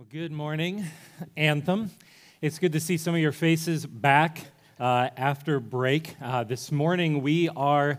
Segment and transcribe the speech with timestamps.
[0.00, 0.86] Well, good morning,
[1.36, 1.90] Anthem.
[2.40, 4.46] It's good to see some of your faces back
[4.78, 6.16] uh, after break.
[6.22, 7.98] Uh, this morning, we are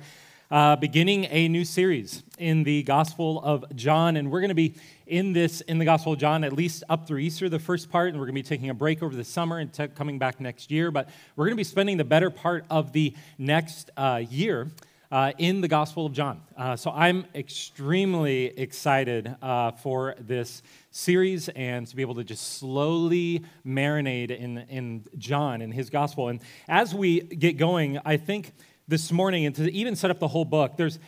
[0.50, 4.74] uh, beginning a new series in the Gospel of John, and we're going to be
[5.06, 8.10] in this in the Gospel of John at least up through Easter, the first part,
[8.10, 10.72] and we're going to be taking a break over the summer and coming back next
[10.72, 10.90] year.
[10.90, 14.72] But we're going to be spending the better part of the next uh, year
[15.12, 16.41] uh, in the Gospel of John.
[16.58, 22.59] Uh, so I'm extremely excited uh, for this series and to be able to just
[22.59, 26.27] slowly marinate in, in John and his Gospel.
[26.27, 28.54] And as we get going, I think
[28.88, 30.99] this morning, and to even set up the whole book, there's,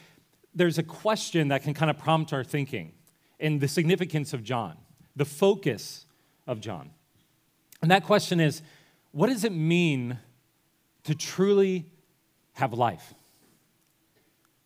[0.56, 2.94] there's a question that can kind of prompt our thinking
[3.40, 4.78] in the significance of John,
[5.16, 6.06] the focus
[6.48, 6.92] of John.
[7.82, 8.62] And that question is
[9.12, 10.18] what does it mean
[11.04, 11.86] to truly
[12.54, 13.14] have life?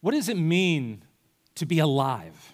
[0.02, 1.03] What does it mean
[1.55, 2.53] to be alive?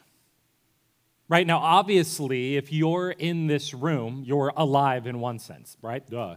[1.33, 6.07] Right now, obviously, if you're in this room, you're alive in one sense, right?
[6.07, 6.35] Duh.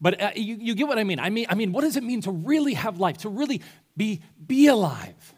[0.00, 1.20] But uh, you, you get what I mean.
[1.20, 3.18] I mean, I mean, what does it mean to really have life?
[3.18, 3.60] To really
[3.98, 5.34] be be alive?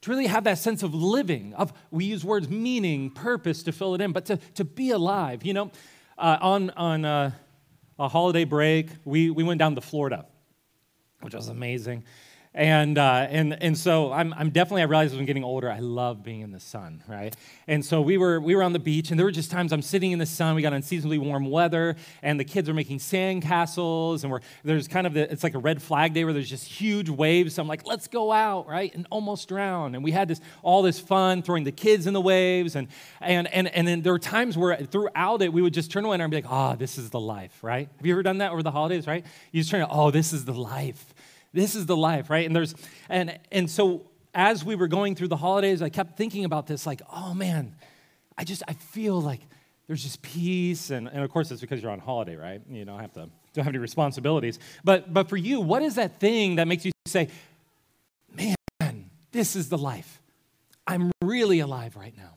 [0.00, 3.94] To really have that sense of living, of we use words meaning, purpose to fill
[3.94, 5.44] it in, but to, to be alive.
[5.44, 5.70] You know,
[6.16, 7.30] uh, on on uh,
[7.98, 10.24] a holiday break, we we went down to Florida,
[11.20, 12.04] which was amazing.
[12.56, 15.80] And, uh, and, and so I'm, I'm definitely, I realized as I'm getting older, I
[15.80, 17.34] love being in the sun, right?
[17.66, 19.82] And so we were, we were on the beach, and there were just times I'm
[19.82, 20.54] sitting in the sun.
[20.54, 24.86] We got unseasonably warm weather, and the kids are making sand castles, and we're, there's
[24.86, 27.54] kind of, the, it's like a red flag day where there's just huge waves.
[27.54, 28.94] So I'm like, let's go out, right?
[28.94, 29.96] And almost drown.
[29.96, 32.76] And we had this, all this fun throwing the kids in the waves.
[32.76, 32.86] And,
[33.20, 36.20] and, and, and then there were times where throughout it, we would just turn away
[36.20, 37.88] and be like, oh, this is the life, right?
[37.96, 39.24] Have you ever done that over the holidays, right?
[39.50, 41.13] You just turn, oh, this is the life
[41.54, 42.44] this is the life, right?
[42.44, 42.74] And there's
[43.08, 46.86] and and so as we were going through the holidays, I kept thinking about this,
[46.86, 47.76] like, oh man,
[48.36, 49.40] I just I feel like
[49.86, 52.60] there's just peace, and, and of course it's because you're on holiday, right?
[52.68, 54.58] You don't have to don't have any responsibilities.
[54.82, 57.28] But but for you, what is that thing that makes you say,
[58.36, 58.56] man,
[59.30, 60.20] this is the life?
[60.86, 62.34] I'm really alive right now.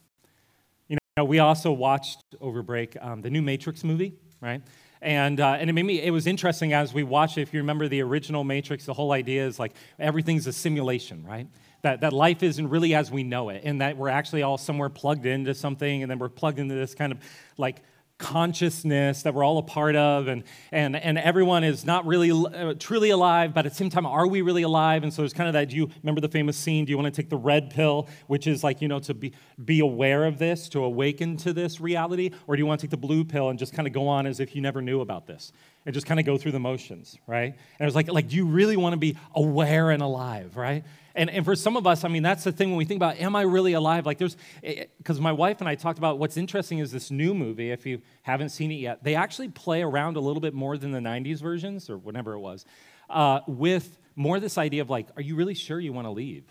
[0.87, 4.61] You know, we also watched over break um, the new Matrix movie, right?
[5.01, 7.41] And, uh, and it made me, it was interesting as we watched it.
[7.41, 11.47] If you remember the original Matrix, the whole idea is like everything's a simulation, right?
[11.83, 14.89] That, that life isn't really as we know it, and that we're actually all somewhere
[14.89, 17.19] plugged into something, and then we're plugged into this kind of
[17.57, 17.83] like
[18.17, 22.73] consciousness that we're all a part of and, and, and everyone is not really uh,
[22.79, 25.03] truly alive but at the same time are we really alive?
[25.03, 27.13] And so there's kind of that do you remember the famous scene do you want
[27.13, 29.33] to take the red pill which is like you know to be,
[29.63, 32.31] be aware of this to awaken to this reality?
[32.47, 34.25] Or do you want to take the blue pill and just kind of go on
[34.25, 35.51] as if you never knew about this
[35.87, 38.35] and just kind of go through the motions right and it was like like do
[38.35, 40.83] you really want to be aware and alive right
[41.17, 43.17] and, and for some of us, I mean, that's the thing when we think about,
[43.17, 44.05] am I really alive?
[44.05, 47.33] Like, there's, because eh, my wife and I talked about what's interesting is this new
[47.33, 50.77] movie, if you haven't seen it yet, they actually play around a little bit more
[50.77, 52.65] than the 90s versions or whatever it was,
[53.09, 56.45] uh, with more this idea of like, are you really sure you want to leave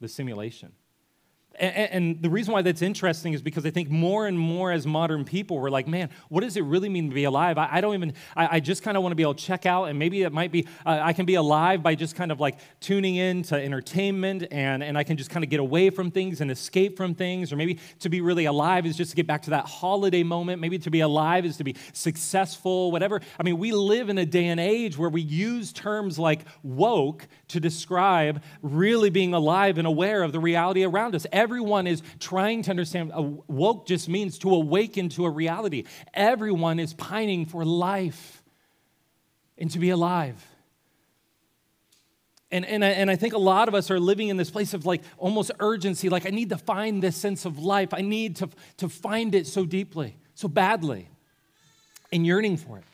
[0.00, 0.70] the simulation?
[1.58, 5.24] And, the reason why that's interesting is because I think more and more as modern
[5.24, 7.58] people, we're like, man, what does it really mean to be alive?
[7.58, 9.98] I, don't even, I, just kind of want to be able to check out, and
[9.98, 13.16] maybe it might be, uh, I can be alive by just kind of like tuning
[13.16, 16.50] in to entertainment, and, and I can just kind of get away from things and
[16.50, 19.50] escape from things, or maybe to be really alive is just to get back to
[19.50, 20.60] that holiday moment.
[20.60, 23.20] Maybe to be alive is to be successful, whatever.
[23.38, 27.26] I mean, we live in a day and age where we use terms like woke
[27.48, 31.26] to describe really being alive and aware of the reality around us.
[31.46, 33.12] Everyone is trying to understand.
[33.46, 35.84] Woke just means to awaken to a reality.
[36.12, 38.42] Everyone is pining for life
[39.56, 40.44] and to be alive.
[42.50, 44.74] And, and, I, and I think a lot of us are living in this place
[44.74, 47.94] of like almost urgency, like I need to find this sense of life.
[47.94, 51.08] I need to, to find it so deeply, so badly,
[52.12, 52.84] and yearning for it.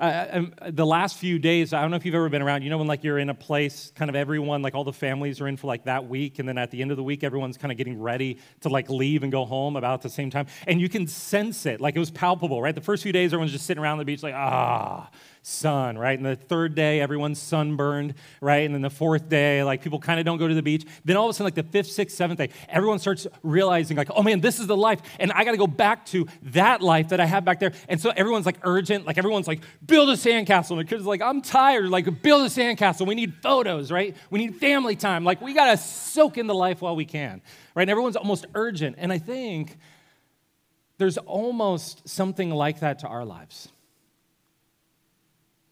[0.00, 2.78] Uh, the last few days, I don't know if you've ever been around, you know,
[2.78, 5.58] when like you're in a place, kind of everyone, like all the families are in
[5.58, 7.76] for like that week, and then at the end of the week, everyone's kind of
[7.76, 10.46] getting ready to like leave and go home about the same time.
[10.66, 12.74] And you can sense it, like it was palpable, right?
[12.74, 15.10] The first few days, everyone's just sitting around the beach, like, ah,
[15.42, 16.18] sun, right?
[16.18, 18.64] And the third day, everyone's sunburned, right?
[18.64, 20.84] And then the fourth day, like people kind of don't go to the beach.
[21.04, 24.10] Then all of a sudden, like the fifth, sixth, seventh day, everyone starts realizing, like,
[24.14, 25.00] oh man, this is the life.
[25.18, 27.72] And I got to go back to that life that I had back there.
[27.88, 30.72] And so everyone's like urgent, like everyone's like, build a sandcastle.
[30.72, 33.06] And the kids are like, I'm tired, like, build a sandcastle.
[33.06, 34.16] We need photos, right?
[34.30, 35.24] We need family time.
[35.24, 37.40] Like, we got to soak in the life while we can,
[37.74, 37.82] right?
[37.82, 38.96] And everyone's almost urgent.
[38.98, 39.78] And I think
[40.98, 43.70] there's almost something like that to our lives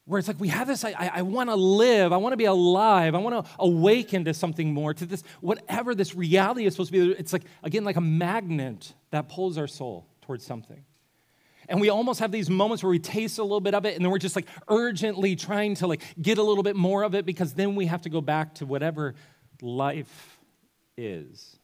[0.08, 2.46] where it's like we have this i, I want to live i want to be
[2.46, 6.92] alive i want to awaken to something more to this whatever this reality is supposed
[6.92, 10.82] to be it's like again like a magnet that pulls our soul towards something
[11.68, 14.04] And we almost have these moments where we taste a little bit of it and
[14.04, 17.26] then we're just like urgently trying to like get a little bit more of it
[17.26, 19.14] because then we have to go back to whatever
[19.60, 20.38] life
[20.96, 21.56] is.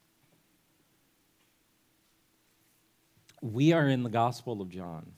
[3.41, 5.13] We are in the Gospel of John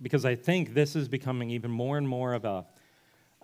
[0.00, 2.66] because I think this is becoming even more and more of a,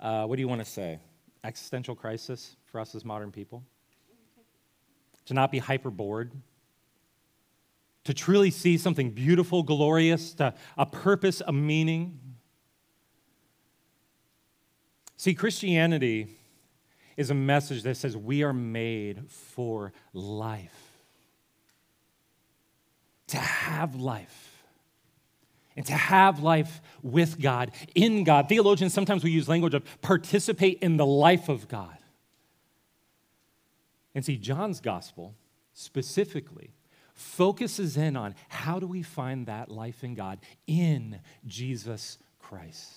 [0.00, 0.98] uh, what do you want to say,
[1.44, 3.62] existential crisis for us as modern people.
[5.26, 6.32] To not be hyper bored,
[8.04, 12.18] to truly see something beautiful, glorious, to a purpose, a meaning.
[15.16, 16.26] See, Christianity
[17.16, 20.98] is a message that says we are made for life,
[23.28, 24.51] to have life.
[25.76, 28.48] And to have life with God, in God.
[28.48, 31.96] Theologians, sometimes we use language of participate in the life of God.
[34.14, 35.34] And see, John's gospel
[35.72, 36.74] specifically
[37.14, 42.90] focuses in on how do we find that life in God in Jesus Christ.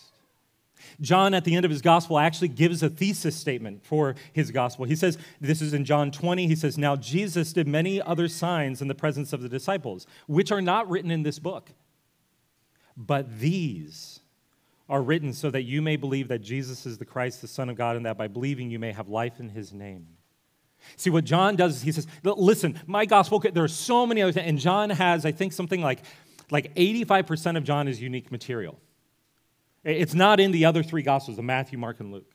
[1.00, 4.86] John, at the end of his gospel, actually gives a thesis statement for his gospel.
[4.86, 6.48] He says, This is in John 20.
[6.48, 10.52] He says, Now Jesus did many other signs in the presence of the disciples, which
[10.52, 11.72] are not written in this book.
[12.98, 14.20] But these
[14.88, 17.76] are written so that you may believe that Jesus is the Christ, the Son of
[17.76, 20.08] God, and that by believing you may have life in his name.
[20.96, 24.38] See, what John does is he says, Listen, my gospel, there are so many others,
[24.38, 26.04] and John has, I think, something like,
[26.52, 28.80] like 85% of John is unique material.
[29.84, 32.35] It's not in the other three gospels, of Matthew, Mark, and Luke.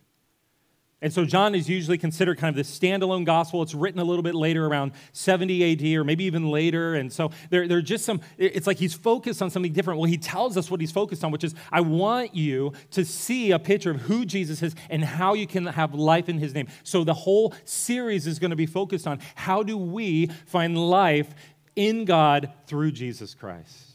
[1.03, 3.63] And so John is usually considered kind of this standalone gospel.
[3.63, 6.95] It's written a little bit later, around 70 AD, or maybe even later.
[6.95, 9.99] And so there, there are just some, it's like he's focused on something different.
[9.99, 13.51] Well, he tells us what he's focused on, which is I want you to see
[13.51, 16.69] a picture of who Jesus is and how you can have life in his name.
[16.83, 21.35] So the whole series is going to be focused on how do we find life
[21.77, 23.90] in God through Jesus Christ.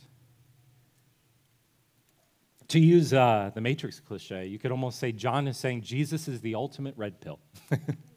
[2.76, 6.42] To use uh, the Matrix cliche, you could almost say John is saying Jesus is
[6.42, 7.40] the ultimate red pill.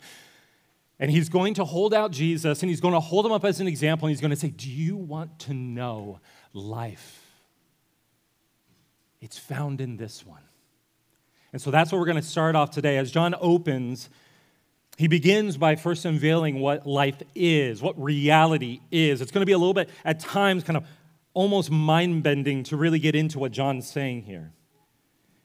[0.99, 3.61] and he's going to hold out Jesus and he's going to hold him up as
[3.61, 6.19] an example and he's going to say, Do you want to know
[6.53, 7.25] life?
[9.21, 10.43] It's found in this one.
[11.53, 12.97] And so that's what we're going to start off today.
[12.97, 14.11] As John opens,
[14.97, 19.21] he begins by first unveiling what life is, what reality is.
[19.21, 20.85] It's going to be a little bit, at times, kind of
[21.39, 24.53] almost mind bending to really get into what John's saying here.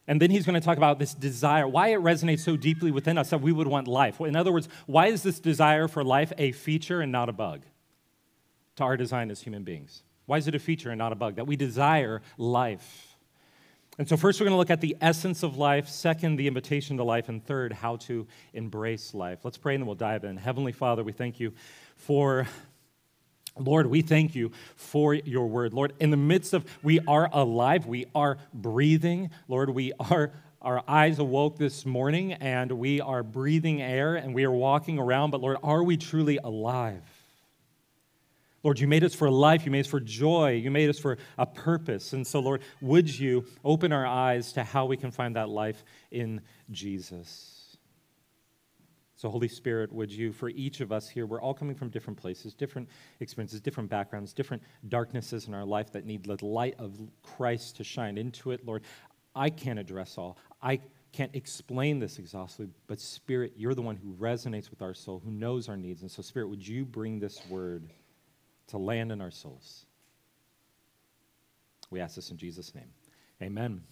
[0.08, 3.16] And then he's going to talk about this desire, why it resonates so deeply within
[3.16, 4.20] us that we would want life.
[4.20, 7.62] In other words, why is this desire for life a feature and not a bug
[8.78, 10.02] to our design as human beings?
[10.26, 11.36] Why is it a feature and not a bug?
[11.36, 13.16] That we desire life.
[14.00, 15.88] And so, first, we're going to look at the essence of life.
[15.88, 17.30] Second, the invitation to life.
[17.30, 18.26] And third, how to
[18.56, 19.42] embrace life.
[19.44, 20.38] Let's pray and then we'll dive in.
[20.38, 21.54] Heavenly Father, we thank you
[21.96, 22.48] for
[23.58, 25.74] Lord, we thank you for your word.
[25.74, 29.30] Lord, in the midst of we are alive, we are breathing.
[29.48, 30.32] Lord, we are
[30.64, 35.32] our eyes awoke this morning and we are breathing air and we are walking around,
[35.32, 37.04] but Lord, are we truly alive?
[38.64, 39.66] Lord, you made us for life.
[39.66, 40.52] You made us for joy.
[40.52, 42.14] You made us for a purpose.
[42.14, 45.84] And so, Lord, would you open our eyes to how we can find that life
[46.12, 46.40] in
[46.72, 47.63] Jesus?
[49.24, 52.20] So, Holy Spirit, would you, for each of us here, we're all coming from different
[52.20, 52.90] places, different
[53.22, 57.86] experiences, different backgrounds, different darknesses in our life that need the light of Christ to
[57.86, 58.66] shine into it.
[58.66, 58.84] Lord,
[59.34, 60.38] I can't address all.
[60.62, 60.82] I
[61.14, 65.32] can't explain this exhaustively, but Spirit, you're the one who resonates with our soul, who
[65.32, 66.02] knows our needs.
[66.02, 67.94] And so, Spirit, would you bring this word
[68.68, 69.86] to land in our souls?
[71.90, 72.92] We ask this in Jesus' name.
[73.42, 73.84] Amen.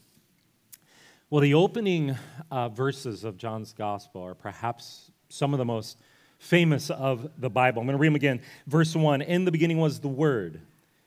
[1.30, 2.18] Well, the opening
[2.52, 5.98] uh, verses of John's gospel are perhaps some of the most
[6.40, 7.82] famous of the Bible.
[7.82, 8.42] I'm going to read them again.
[8.68, 10.62] Verse 1 In the beginning was the Word,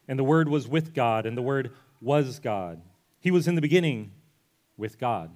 [0.09, 2.81] and the Word was with God, and the Word was God.
[3.21, 4.13] He was in the beginning
[4.77, 5.35] with God.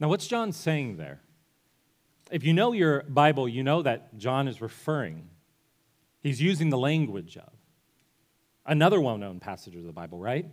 [0.00, 1.20] Now, what's John saying there?
[2.30, 5.28] If you know your Bible, you know that John is referring,
[6.20, 7.52] he's using the language of
[8.66, 10.46] another well known passage of the Bible, right?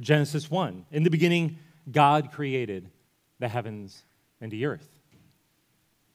[0.00, 0.86] Genesis 1.
[0.90, 1.58] In the beginning,
[1.90, 2.90] God created
[3.38, 4.04] the heavens
[4.40, 4.93] and the earth.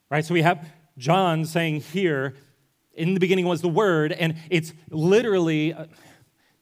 [0.10, 0.26] Right?
[0.26, 2.36] So we have John saying here,
[2.94, 5.86] in the beginning was the Word, and it's literally, uh,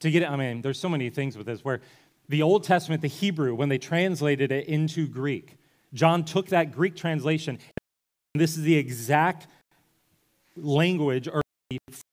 [0.01, 1.81] to get it, I mean, there's so many things with this where
[2.29, 5.57] the Old Testament, the Hebrew, when they translated it into Greek,
[5.93, 7.57] John took that Greek translation,
[8.33, 9.47] and this is the exact
[10.55, 11.41] language or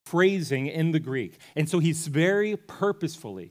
[0.06, 1.38] phrasing in the Greek.
[1.56, 3.50] And so he's very purposefully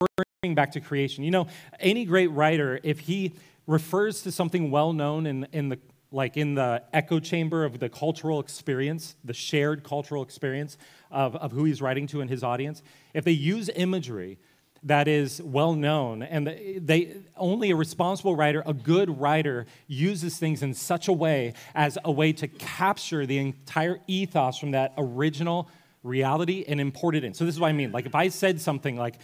[0.00, 1.24] referring back to creation.
[1.24, 1.46] You know,
[1.80, 3.32] any great writer, if he
[3.66, 5.78] refers to something well known in, in the
[6.12, 10.76] like in the echo chamber of the cultural experience, the shared cultural experience
[11.10, 12.82] of, of who he's writing to in his audience,
[13.14, 14.38] if they use imagery
[14.84, 20.60] that is well known and they only a responsible writer a good writer uses things
[20.60, 25.68] in such a way as a way to capture the entire ethos from that original
[26.02, 27.32] reality and import it in.
[27.32, 27.92] So this is what i mean.
[27.92, 29.14] Like if i said something like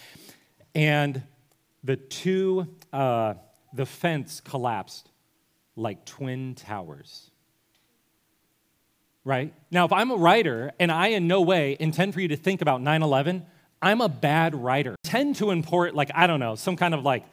[0.77, 1.23] and
[1.83, 3.35] the two uh,
[3.73, 5.09] the fence collapsed
[5.79, 7.31] like twin towers
[9.25, 12.37] right now if i'm a writer and i in no way intend for you to
[12.37, 13.43] think about 9-11
[13.81, 14.93] I'm a bad writer.
[14.93, 17.25] I tend to import, like, I don't know, some kind of like,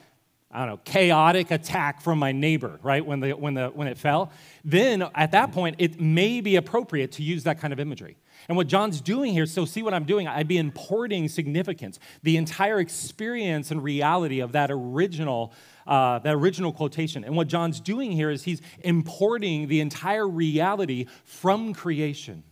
[0.50, 3.98] I don't know, chaotic attack from my neighbor, right, when, the, when, the, when it
[3.98, 4.30] fell.
[4.64, 8.16] Then at that point, it may be appropriate to use that kind of imagery.
[8.48, 12.36] And what John's doing here, so see what I'm doing, I'd be importing significance, the
[12.36, 15.52] entire experience and reality of that original,
[15.86, 17.24] uh, that original quotation.
[17.24, 22.42] And what John's doing here is he's importing the entire reality from creation.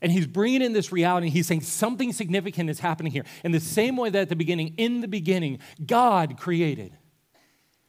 [0.00, 1.28] And he's bringing in this reality.
[1.28, 3.24] He's saying something significant is happening here.
[3.42, 6.96] In the same way that at the beginning, in the beginning, God created,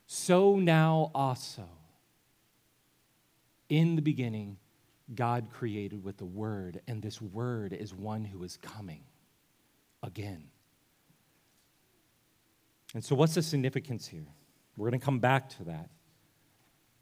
[0.08, 1.70] so now also.
[3.70, 4.58] In the beginning,
[5.14, 9.04] God created with the Word, and this Word is one who is coming
[10.02, 10.46] again.
[12.94, 14.28] And so, what's the significance here?
[14.76, 15.90] We're going to come back to that.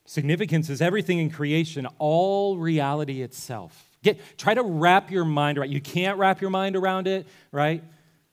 [0.05, 3.89] Significance is everything in creation, all reality itself.
[4.03, 5.71] Get, try to wrap your mind around.
[5.71, 7.83] You can't wrap your mind around it, right?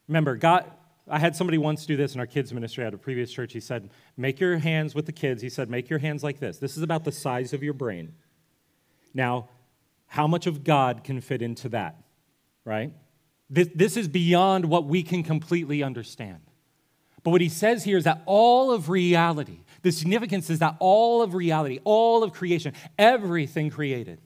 [0.08, 0.70] Remember, God.
[1.06, 3.52] I had somebody once do this in our kids ministry at a previous church.
[3.52, 6.56] He said, "Make your hands with the kids." He said, "Make your hands like this.
[6.56, 8.14] This is about the size of your brain."
[9.12, 9.50] Now,
[10.06, 12.02] how much of God can fit into that,
[12.64, 12.92] right?
[13.50, 16.40] This, this is beyond what we can completely understand.
[17.25, 21.23] But what he says here is that all of reality, the significance is that all
[21.23, 24.21] of reality, all of creation, everything created,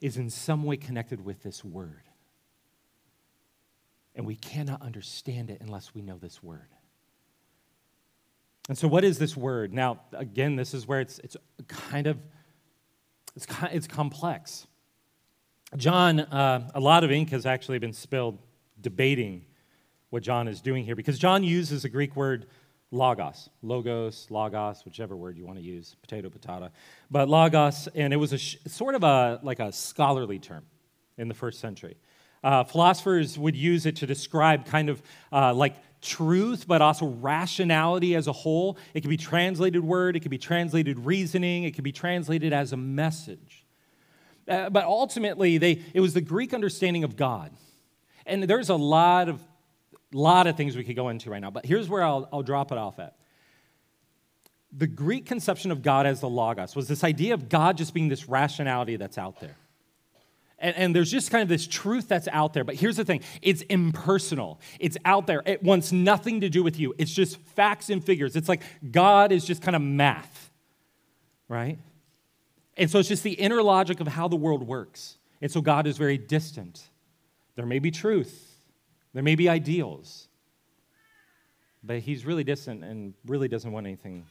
[0.00, 2.02] is in some way connected with this word.
[4.14, 6.68] And we cannot understand it unless we know this word.
[8.68, 9.72] And so, what is this word?
[9.72, 11.36] Now, again, this is where it's, it's
[11.66, 12.18] kind of
[13.34, 14.66] it's, it's complex.
[15.76, 18.38] John, uh, a lot of ink has actually been spilled
[18.80, 19.44] debating
[20.10, 22.46] what John is doing here because John uses a Greek word
[22.90, 26.70] logos, logos, logos, whichever word you want to use, potato, patata.
[27.10, 30.64] But logos, and it was a sh- sort of a like a scholarly term
[31.16, 31.96] in the first century.
[32.42, 38.14] Uh, philosophers would use it to describe kind of uh, like truth, but also rationality
[38.14, 38.78] as a whole.
[38.94, 42.72] It could be translated word, it could be translated reasoning, it could be translated as
[42.72, 43.64] a message.
[44.46, 47.52] Uh, but ultimately, they, it was the Greek understanding of God.
[48.24, 49.42] And there's a lot of
[50.12, 52.72] lot of things we could go into right now, but here's where I'll, I'll drop
[52.72, 53.16] it off at.
[54.76, 58.08] The Greek conception of God as the Logos was this idea of God just being
[58.08, 59.56] this rationality that's out there.
[60.60, 62.64] And, and, there's just kind of this truth that's out there.
[62.64, 65.42] But here's the thing it's impersonal, it's out there.
[65.46, 66.94] It wants nothing to do with you.
[66.98, 68.34] It's just facts and figures.
[68.34, 70.50] It's like God is just kind of math,
[71.48, 71.78] right?
[72.76, 75.18] And so it's just the inner logic of how the world works.
[75.40, 76.82] And so God is very distant.
[77.54, 78.47] There may be truth,
[79.14, 80.28] there may be ideals,
[81.82, 84.26] but he's really distant and really doesn't want anything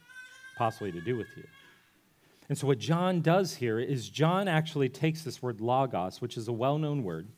[0.56, 1.44] possibly to do with you.
[2.48, 6.48] And so, what John does here is John actually takes this word logos, which is
[6.48, 7.28] a well known word,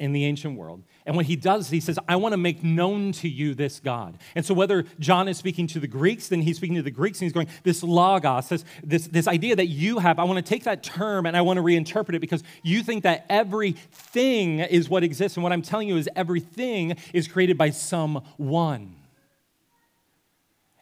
[0.00, 0.82] in the ancient world.
[1.04, 4.18] And what he does, he says, I want to make known to you this God.
[4.34, 7.20] And so, whether John is speaking to the Greeks, then he's speaking to the Greeks
[7.20, 10.48] and he's going, This logos, this, this, this idea that you have, I want to
[10.48, 14.88] take that term and I want to reinterpret it because you think that everything is
[14.88, 15.36] what exists.
[15.36, 18.96] And what I'm telling you is everything is created by someone.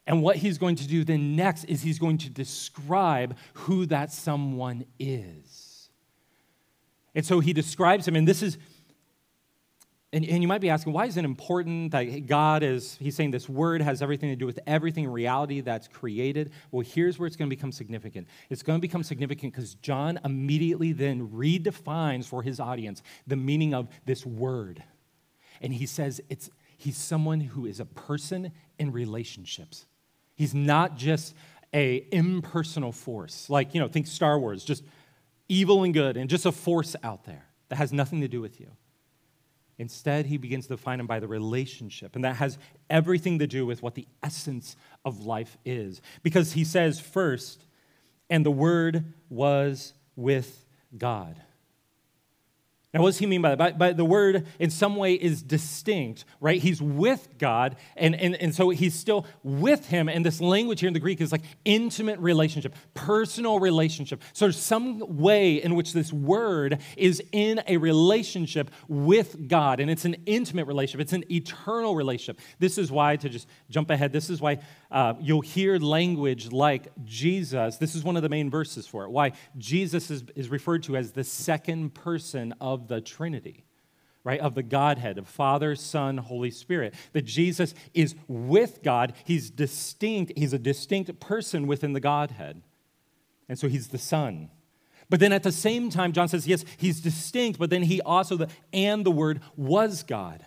[0.07, 4.13] And what he's going to do then next is he's going to describe who that
[4.13, 5.89] someone is.
[7.15, 8.59] And so he describes him, and this is
[10.15, 13.33] and, and you might be asking, why is it important that God is, he's saying
[13.33, 16.53] this word has everything to do with everything in reality that's created?
[16.71, 18.29] Well, here's where it's going to become significant.
[18.49, 23.75] It's going to become significant because John immediately then redefines for his audience the meaning
[23.75, 24.85] of this word.
[25.61, 29.87] And he says it's, he's someone who is a person in relationships.
[30.37, 31.35] He's not just
[31.73, 34.85] a impersonal force, like, you know, think Star Wars, just
[35.49, 38.61] evil and good, and just a force out there that has nothing to do with
[38.61, 38.69] you.
[39.79, 42.15] Instead, he begins to define them by the relationship.
[42.15, 46.01] And that has everything to do with what the essence of life is.
[46.23, 47.65] Because he says, first,
[48.31, 50.65] and the Word was with
[50.97, 51.41] God.
[52.95, 53.59] Now, what does he mean by that?
[53.59, 56.63] By, by, the word, in some way, is distinct, right?
[56.63, 60.09] He's with God, and, and, and so he's still with him.
[60.09, 64.23] And this language here in the Greek is like intimate relationship, personal relationship.
[64.33, 69.91] So there's some way in which this word is in a relationship with God, and
[69.91, 72.41] it's an intimate relationship, it's an eternal relationship.
[72.61, 74.61] This is why, to just jump ahead, this is why
[74.95, 77.79] uh, you'll hear language like Jesus.
[77.79, 79.11] This is one of the main verses for it.
[79.11, 83.65] Why Jesus is, is referred to as the second person of the Trinity,
[84.23, 84.39] right?
[84.39, 86.95] Of the Godhead, of Father, Son, Holy Spirit.
[87.13, 89.15] That Jesus is with God.
[89.25, 90.33] He's distinct.
[90.37, 92.63] He's a distinct person within the Godhead.
[93.49, 94.49] And so he's the Son.
[95.11, 98.37] But then at the same time, John says, yes, he's distinct, but then he also,
[98.37, 100.47] the, and the Word was God.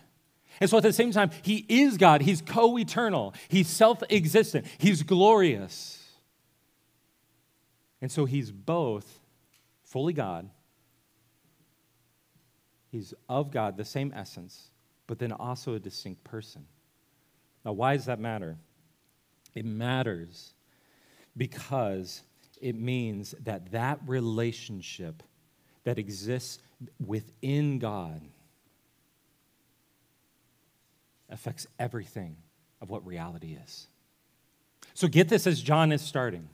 [0.60, 2.22] And so at the same time, He is God.
[2.22, 3.34] He's co eternal.
[3.48, 4.66] He's self existent.
[4.78, 6.04] He's glorious.
[8.00, 9.20] And so He's both
[9.84, 10.48] fully God,
[12.90, 14.70] He's of God, the same essence,
[15.06, 16.64] but then also a distinct person.
[17.64, 18.56] Now, why does that matter?
[19.54, 20.54] It matters
[21.36, 22.22] because
[22.60, 25.22] it means that that relationship
[25.84, 26.62] that exists
[27.04, 28.20] within God
[31.28, 32.36] affects everything
[32.80, 33.88] of what reality is.
[34.94, 36.48] So get this as John is starting.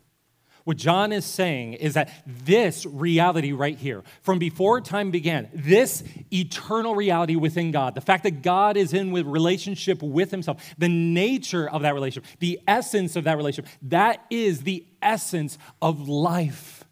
[0.65, 6.03] What John is saying is that this reality right here, from before time began, this
[6.33, 10.89] eternal reality within God, the fact that God is in with relationship with himself, the
[10.89, 16.85] nature of that relationship, the essence of that relationship, that is the essence of life.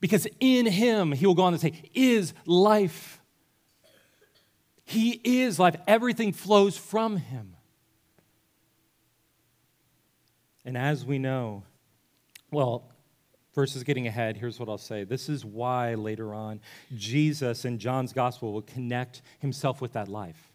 [0.00, 3.21] Because in him, he will go on to say, is life.
[4.92, 5.76] He is life.
[5.86, 7.56] Everything flows from him.
[10.66, 11.64] And as we know,
[12.50, 12.92] well,
[13.54, 15.04] verses getting ahead, here's what I'll say.
[15.04, 16.60] This is why later on,
[16.94, 20.51] Jesus in John's gospel will connect himself with that life.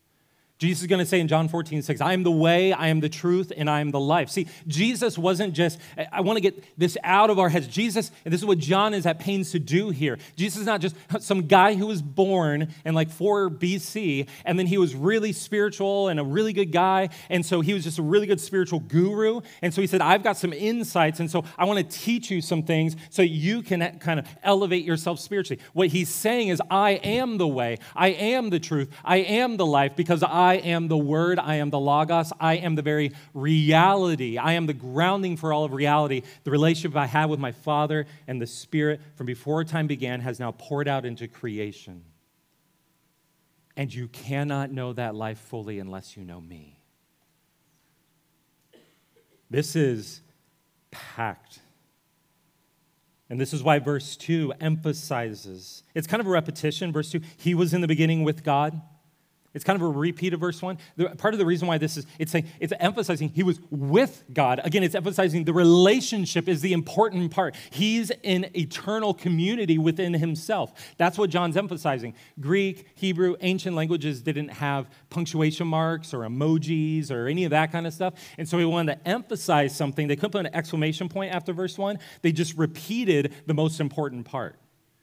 [0.60, 3.00] Jesus is going to say in John 14, 6, I am the way, I am
[3.00, 4.30] the truth, and I am the life.
[4.30, 5.80] See, Jesus wasn't just,
[6.12, 7.68] I want to get this out of our heads.
[7.68, 10.18] Jesus, and this is what John is at pains to do here.
[10.36, 14.66] Jesus is not just some guy who was born in like 4 BC, and then
[14.66, 18.04] he was really spiritual and a really good guy, and so he was just a
[18.04, 19.42] really good spiritual guru.
[19.62, 22.42] And so he said, I've got some insights, and so I want to teach you
[22.42, 25.62] some things so you can kind of elevate yourself spiritually.
[25.74, 29.66] What he's saying is, I am the way, I am the truth, I am the
[29.66, 33.12] life, because I I am the Word, I am the Logos, I am the very
[33.34, 34.38] reality.
[34.38, 36.22] I am the grounding for all of reality.
[36.46, 40.40] The relationship I have with my Father and the Spirit from before time began has
[40.40, 42.06] now poured out into creation.
[43.76, 46.80] And you cannot know that life fully unless you know me.
[49.50, 50.22] This is
[50.92, 51.60] packed.
[53.30, 55.84] And this is why verse 2 emphasizes.
[55.94, 56.94] It's kind of a repetition.
[56.94, 58.82] Verse 2 He was in the beginning with God.
[59.58, 60.78] It's kind of a repeat of verse one.
[60.96, 64.24] The, part of the reason why this is, it's saying, it's emphasizing he was with
[64.32, 64.62] God.
[64.64, 67.56] Again, it's emphasizing the relationship is the important part.
[67.72, 70.72] He's in eternal community within himself.
[70.98, 72.14] That's what John's emphasizing.
[72.40, 77.88] Greek, Hebrew, ancient languages didn't have punctuation marks or emojis or any of that kind
[77.88, 78.14] of stuff.
[78.38, 80.08] And so he wanted to emphasize something.
[80.08, 81.98] They couldn't put an exclamation point after verse one.
[82.22, 84.60] They just repeated the most important part.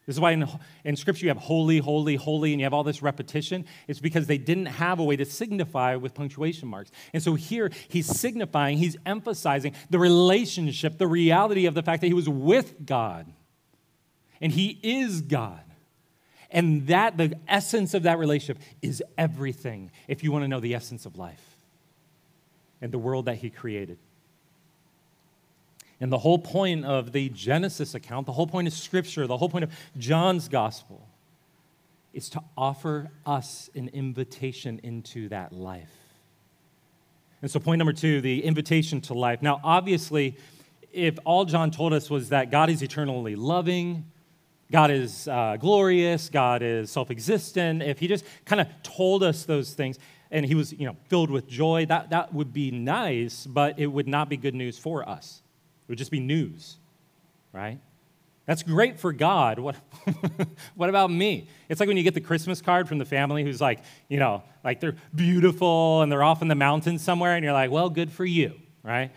[0.07, 0.47] This is why in,
[0.85, 3.65] in, Scripture you have holy, holy, holy, and you have all this repetition.
[3.89, 6.91] It's because they didn't have a way to signify with punctuation marks.
[7.15, 12.09] And so here he's signifying, he's emphasizing the relationship, the reality of the fact that
[12.09, 13.33] he was with God.
[14.43, 15.63] And he is God.
[16.51, 20.75] And that, the essence of that relationship, is everything if you want to know the
[20.75, 21.57] essence of life
[22.83, 23.99] and the world that he created.
[26.01, 29.49] And the whole point of the Genesis account, the whole point of Scripture, the whole
[29.49, 31.09] point of John's gospel
[32.13, 35.91] is to offer us an invitation into that life.
[37.43, 39.43] And so, point number two, the invitation to life.
[39.43, 40.37] Now, obviously,
[40.93, 44.05] if all John told us was that God is eternally loving,
[44.71, 49.45] God is uh, glorious, God is self existent, if he just kind of told us
[49.45, 49.99] those things
[50.31, 53.87] and he was you know, filled with joy, that, that would be nice, but it
[53.87, 55.43] would not be good news for us.
[55.87, 56.77] It would just be news,
[57.53, 57.79] right?
[58.47, 59.59] That's great for God.
[59.59, 59.77] What,
[60.75, 61.49] what about me?
[61.69, 64.43] It's like when you get the Christmas card from the family who's like, you know,
[64.63, 68.13] like they're beautiful and they're off in the mountains somewhere, and you're like, well, good
[68.13, 69.11] for you, right?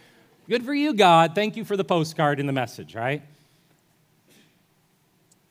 [0.47, 1.35] Good for you, God.
[1.35, 3.21] Thank you for the postcard and the message, right?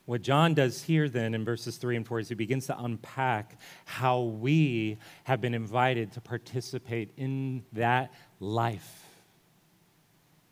[0.05, 3.59] What John does here then in verses 3 and 4 is he begins to unpack
[3.85, 9.06] how we have been invited to participate in that life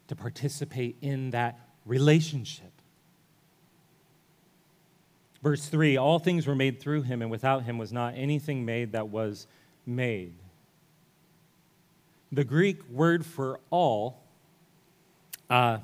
[0.08, 2.72] to participate in that relationship.
[5.42, 8.94] Verse 3 All things were made through him, and without him was not anything made
[8.94, 9.48] that was
[9.86, 10.34] made.
[12.32, 14.24] The Greek word for all
[15.50, 15.78] uh,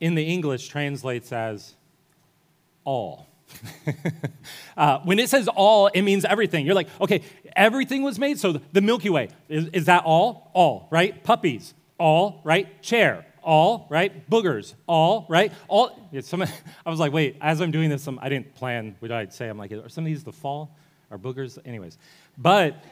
[0.00, 1.74] in the English translates as
[2.84, 3.26] all.
[4.76, 6.66] uh, when it says all, it means everything.
[6.66, 7.22] You're like, okay,
[7.56, 8.38] everything was made.
[8.38, 10.50] So the Milky Way, is, is that all?
[10.52, 11.24] All, right?
[11.24, 12.82] Puppies, all, right?
[12.82, 14.28] Chair, all, right?
[14.30, 15.52] Boogers, all, right?
[15.68, 16.08] All.
[16.12, 16.42] Yeah, some,
[16.86, 19.48] I was like, wait, as I'm doing this, some, I didn't plan what I'd say.
[19.48, 20.74] I'm like, are some of these the fall?
[21.10, 21.58] Are boogers?
[21.64, 21.98] Anyways.
[22.36, 22.82] But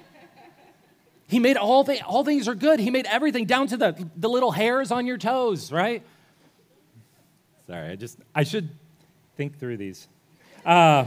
[1.29, 2.81] he made all, the, all things are good.
[2.81, 6.03] He made everything down to the, the little hairs on your toes, right?
[7.67, 8.71] Sorry, I just, I should
[9.37, 10.07] think through these.
[10.65, 11.07] Uh,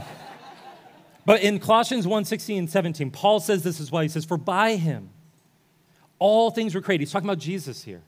[1.24, 4.36] but in Colossians 1 16 and 17, Paul says this is why He says, For
[4.36, 5.10] by him
[6.20, 7.02] all things were created.
[7.02, 8.02] He's talking about Jesus here.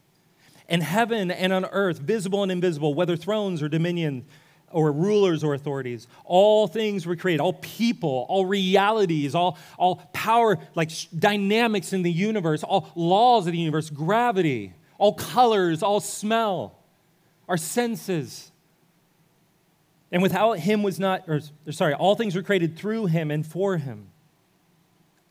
[0.68, 4.24] In heaven and on earth, visible and invisible, whether thrones or dominion
[4.70, 10.56] or rulers or authorities, all things were created, all people, all realities, all, all power,
[10.76, 16.78] like dynamics in the universe, all laws of the universe, gravity, all colors, all smell,
[17.48, 18.52] our senses
[20.12, 23.78] and without him was not, or, sorry, all things were created through him and for
[23.78, 24.08] him.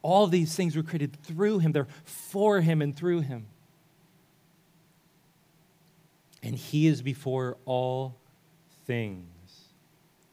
[0.01, 1.71] All these things were created through him.
[1.71, 3.45] They're for him and through him.
[6.43, 8.17] And he is before all
[8.85, 9.27] things.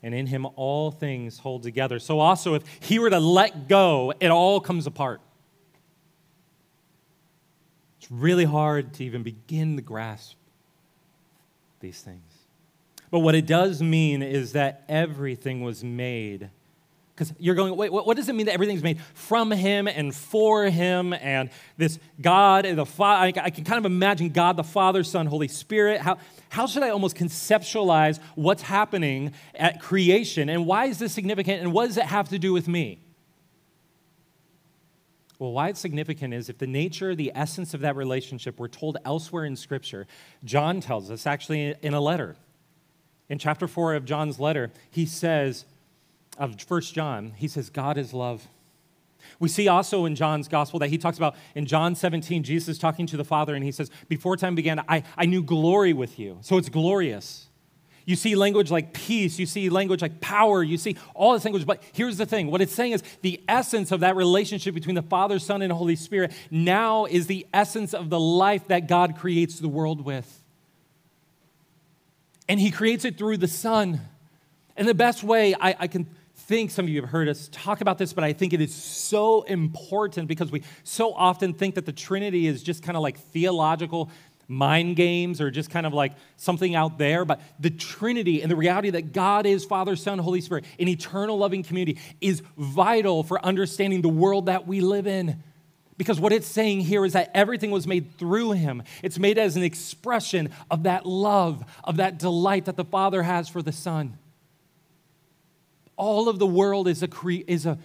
[0.03, 1.99] And in him all things hold together.
[1.99, 5.21] So also, if he were to let go, it all comes apart.
[7.99, 10.37] It's really hard to even begin to grasp
[11.81, 12.23] these things.
[13.11, 16.51] But what it does mean is that everything was made.
[17.19, 20.67] Because you're going, wait, what does it mean that everything's made from Him and for
[20.67, 23.41] Him and this God, the Father?
[23.43, 26.01] I can kind of imagine God, the Father, Son, Holy Spirit.
[26.01, 30.49] How, how should I almost conceptualize what's happening at creation?
[30.49, 31.61] And why is this significant?
[31.61, 33.01] And what does it have to do with me?
[35.41, 38.97] Well, why it's significant is if the nature, the essence of that relationship we're told
[39.05, 40.07] elsewhere in Scripture,
[40.45, 42.37] John tells us actually in a letter
[43.29, 45.65] in chapter 4 of John's letter, he says,
[46.39, 48.47] of First John, he says, God is love.
[49.41, 52.79] We see also in John's gospel that he talks about in John 17, Jesus is
[52.79, 56.19] talking to the Father, and he says, Before time began, I, I knew glory with
[56.19, 56.39] you.
[56.41, 57.49] So it's glorious.
[58.09, 61.67] You see language like peace, you see language like power, you see all this language.
[61.67, 65.03] But here's the thing what it's saying is the essence of that relationship between the
[65.03, 69.59] Father, Son, and Holy Spirit now is the essence of the life that God creates
[69.59, 70.43] the world with.
[72.49, 74.01] And he creates it through the Son.
[74.75, 76.07] And the best way I, I, can
[76.49, 78.75] think, some of you have heard us talk about this, but I think it is
[78.75, 83.19] so important because we so often think that the Trinity is just kind of like
[83.19, 84.11] theological
[84.49, 87.27] mind games or just kind of like something out there.
[87.27, 91.37] But the Trinity and the reality that God is Father, Son, Holy Spirit an eternal
[91.37, 95.43] loving community is vital for understanding the world that we live in.
[95.99, 98.85] Because what it's saying here is that everything was made through him.
[99.03, 103.51] It's made as an expression of that love, of that delight that the Father has
[103.51, 104.17] for the Son.
[105.99, 107.77] All of the world is a, cre- is a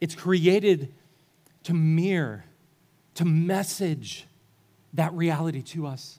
[0.00, 0.92] it's created
[1.64, 2.44] to mirror,
[3.14, 4.26] to message
[4.92, 6.18] that reality to us.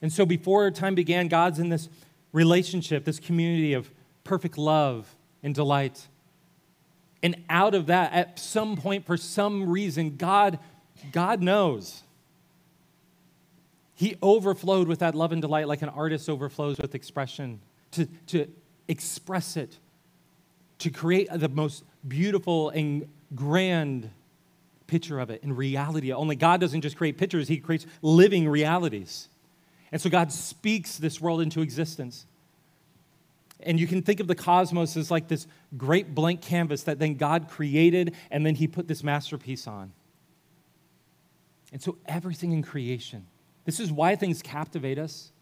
[0.00, 1.88] And so before time began, God's in this
[2.32, 3.90] relationship, this community of
[4.24, 6.06] perfect love and delight.
[7.22, 10.58] And out of that, at some point, for some reason, God,
[11.12, 12.02] God knows.
[13.94, 17.60] He overflowed with that love and delight like an artist overflows with expression
[17.92, 18.46] to, to
[18.86, 19.76] express it,
[20.78, 24.10] to create the most beautiful and grand
[24.86, 26.12] picture of it in reality.
[26.12, 29.28] Only God doesn't just create pictures, He creates living realities.
[29.92, 32.26] And so God speaks this world into existence.
[33.60, 37.14] And you can think of the cosmos as like this great blank canvas that then
[37.14, 39.92] God created and then He put this masterpiece on.
[41.72, 43.26] And so everything in creation,
[43.64, 45.32] this is why things captivate us.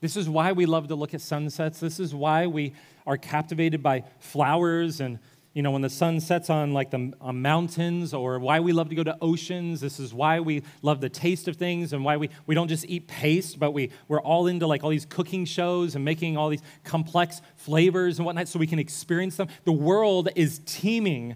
[0.00, 1.80] This is why we love to look at sunsets.
[1.80, 2.72] This is why we
[3.06, 5.18] are captivated by flowers and
[5.52, 8.88] you know, when the sun sets on like the on mountains or why we love
[8.90, 9.80] to go to oceans.
[9.80, 12.84] This is why we love the taste of things and why we, we don't just
[12.88, 16.50] eat paste, but we, we're all into like all these cooking shows and making all
[16.50, 19.48] these complex flavors and whatnot so we can experience them.
[19.64, 21.34] The world is teeming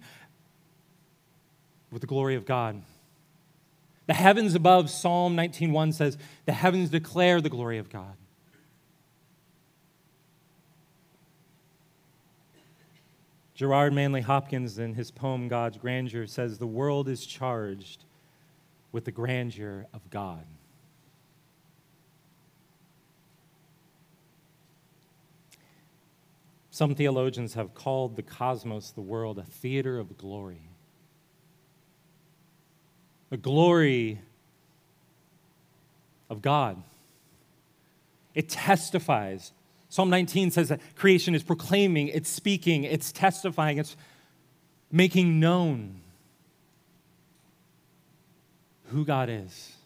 [1.90, 2.83] with the glory of God.
[4.07, 8.16] The heavens above, Psalm 19.1 says, the heavens declare the glory of God.
[13.55, 18.05] Gerard Manley Hopkins, in his poem God's Grandeur, says the world is charged
[18.90, 20.45] with the grandeur of God.
[26.71, 30.69] Some theologians have called the cosmos, the world, a theater of glory.
[33.31, 34.21] The glory
[36.29, 36.83] of God.
[38.35, 39.53] It testifies.
[39.94, 43.96] Psalm 19 says that creation is proclaiming, it's speaking, it's testifying, it's
[44.90, 46.00] making known
[48.87, 49.76] who God is,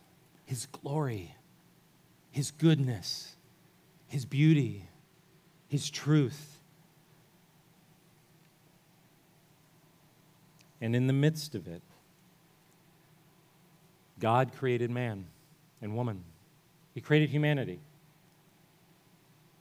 [0.46, 1.34] His glory,
[2.30, 3.36] His goodness,
[4.06, 4.88] His beauty,
[5.66, 6.56] His truth.
[10.80, 11.82] And in the midst of it,
[14.18, 15.26] God created man
[15.82, 16.24] and woman.
[16.94, 17.80] He created humanity.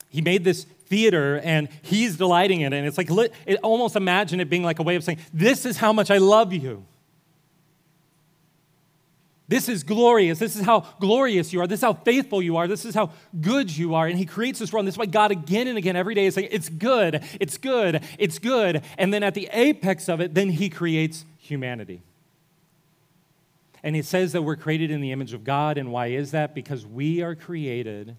[0.10, 2.78] He made this theater and he's delighting in it.
[2.78, 3.10] And it's like,
[3.46, 6.17] it, almost imagine it being like a way of saying, This is how much I
[6.17, 6.86] love you.
[9.50, 10.39] This is glorious.
[10.39, 11.67] This is how glorious you are.
[11.67, 12.67] This is how faithful you are.
[12.67, 14.06] This is how good you are.
[14.06, 14.82] And he creates this world.
[14.82, 17.58] And this is why God again and again every day is saying, It's good, it's
[17.58, 18.84] good, it's good.
[18.98, 22.02] And then at the apex of it, then he creates humanity.
[23.84, 25.78] And he says that we're created in the image of God.
[25.78, 26.54] And why is that?
[26.54, 28.17] Because we are created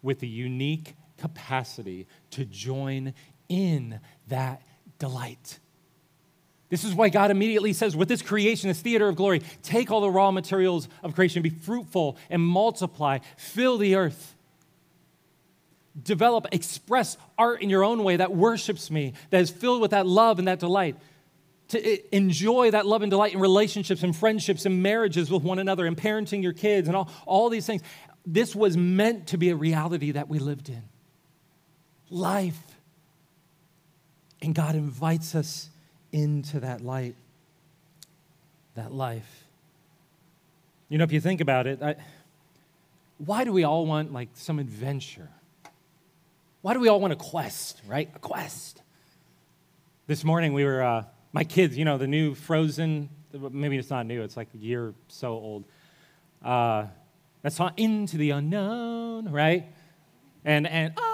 [0.00, 3.14] with the unique capacity to join
[3.48, 4.62] in that
[4.98, 5.58] delight.
[6.68, 10.00] This is why God immediately says, with this creation, this theater of glory, take all
[10.00, 14.34] the raw materials of creation, be fruitful and multiply, fill the earth.
[16.02, 20.06] Develop, express art in your own way that worships me, that is filled with that
[20.06, 20.96] love and that delight
[21.68, 25.58] to eh, enjoy that love and delight in relationships and friendships and marriages with one
[25.58, 27.82] another and parenting your kids and all, all these things.
[28.24, 30.82] This was meant to be a reality that we lived in.
[32.12, 32.60] Life.
[34.42, 35.70] And God invites us
[36.12, 37.14] into that light,
[38.74, 39.44] that life.
[40.90, 41.96] You know, if you think about it, I,
[43.16, 45.30] why do we all want like some adventure?
[46.60, 48.10] Why do we all want a quest, right?
[48.14, 48.82] A quest.
[50.06, 54.04] This morning we were uh, my kids, you know, the new Frozen, maybe it's not
[54.04, 55.64] new, it's like a year so old.
[56.44, 56.88] Uh,
[57.40, 59.64] that song, Into the Unknown, right?
[60.44, 61.11] And, and, ah,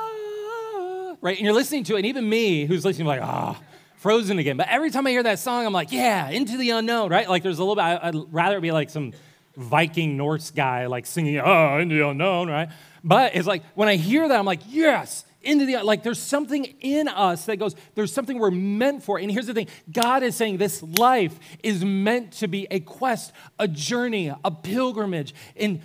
[1.20, 1.37] right?
[1.37, 3.61] And you're listening to it, and even me, who's listening, like, ah,
[3.96, 4.57] Frozen again.
[4.57, 7.28] But every time I hear that song, I'm like, yeah, Into the Unknown, right?
[7.28, 9.12] Like, there's a little bit, I'd rather it be like some
[9.57, 12.68] Viking Norse guy, like singing, oh, Into the Unknown, right?
[13.02, 16.64] But it's like, when I hear that, I'm like, yes, into the like there's something
[16.81, 19.18] in us that goes there's something we're meant for.
[19.18, 23.33] And here's the thing god is saying this life is meant to be a quest
[23.59, 25.81] a journey a pilgrimage and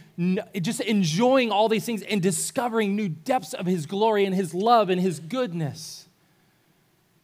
[0.61, 4.89] just enjoying all these things and discovering new depths of his glory and his love
[4.89, 6.07] and his goodness.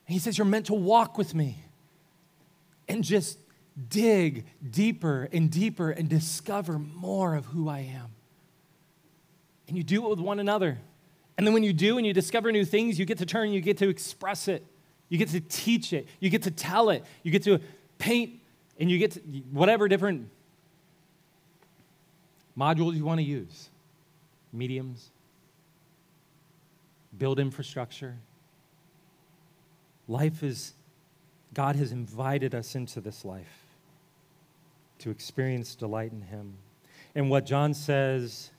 [0.07, 1.63] And he says you're meant to walk with me.
[2.87, 3.37] And just
[3.87, 8.07] dig deeper and deeper and discover more of who i am.
[9.67, 10.79] And you do it with one another
[11.39, 13.61] and then when you do and you discover new things, you get to turn, you
[13.61, 14.61] get to express it,
[15.07, 17.61] you get to teach it, you get to tell it, you get to
[17.97, 18.41] paint,
[18.77, 20.29] and you get to whatever different
[22.57, 23.69] modules you want to use.
[24.51, 25.11] Mediums,
[27.17, 28.17] build infrastructure.
[30.09, 30.73] Life is,
[31.53, 33.63] God has invited us into this life
[34.97, 36.55] to experience delight in Him.
[37.15, 38.51] And what John says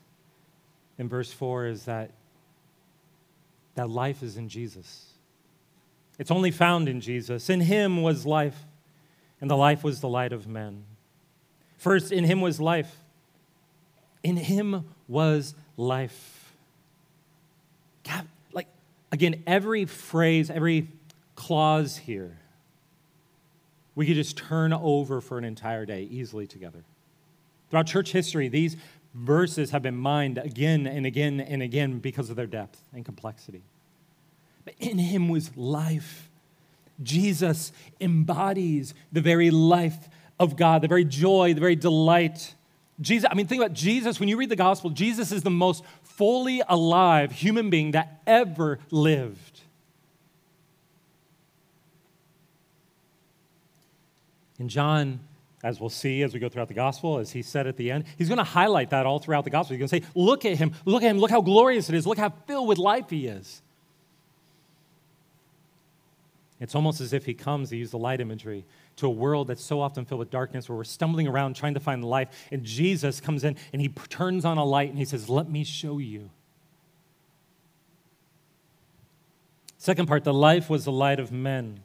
[0.97, 2.09] in verse 4 is that
[3.75, 5.07] that life is in Jesus.
[6.19, 7.49] It's only found in Jesus.
[7.49, 8.65] In him was life,
[9.39, 10.83] and the life was the light of men.
[11.77, 12.95] First, in him was life.
[14.23, 16.53] In him was life.
[18.03, 18.67] God, like,
[19.11, 20.89] again, every phrase, every
[21.35, 22.37] clause here,
[23.95, 26.83] we could just turn over for an entire day easily together.
[27.69, 28.77] Throughout church history, these
[29.13, 33.63] verses have been mined again and again and again because of their depth and complexity.
[34.63, 36.29] But in him was life.
[37.01, 42.55] Jesus embodies the very life of God, the very joy, the very delight.
[42.99, 44.19] Jesus, I mean, think about Jesus.
[44.19, 48.79] When you read the gospel, Jesus is the most fully alive human being that ever
[48.91, 49.61] lived.
[54.59, 55.19] In John
[55.63, 58.05] as we'll see as we go throughout the gospel, as he said at the end,
[58.17, 59.75] he's going to highlight that all throughout the gospel.
[59.75, 62.07] He's going to say, Look at him, look at him, look how glorious it is,
[62.07, 63.61] look how filled with life he is.
[66.59, 68.65] It's almost as if he comes, he use the light imagery,
[68.97, 71.79] to a world that's so often filled with darkness where we're stumbling around trying to
[71.79, 72.29] find life.
[72.51, 75.63] And Jesus comes in and he turns on a light and he says, Let me
[75.63, 76.29] show you.
[79.79, 81.79] Second part, the life was the light of men.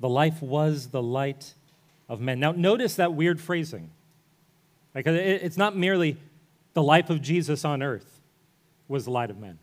[0.00, 1.52] The life was the light
[2.08, 2.40] of men.
[2.40, 3.90] Now, notice that weird phrasing.
[4.94, 6.16] Because it's not merely
[6.72, 8.20] the life of Jesus on earth
[8.88, 9.58] was the light of men.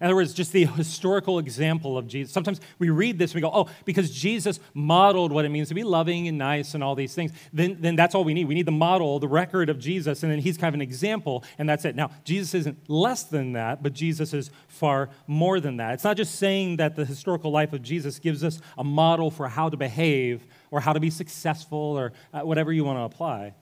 [0.00, 2.32] In other words, just the historical example of Jesus.
[2.32, 5.74] Sometimes we read this and we go, oh, because Jesus modeled what it means to
[5.74, 8.48] be loving and nice and all these things, then, then that's all we need.
[8.48, 11.44] We need the model, the record of Jesus, and then he's kind of an example,
[11.58, 11.96] and that's it.
[11.96, 15.92] Now, Jesus isn't less than that, but Jesus is far more than that.
[15.92, 19.48] It's not just saying that the historical life of Jesus gives us a model for
[19.48, 23.54] how to behave or how to be successful or uh, whatever you want to apply,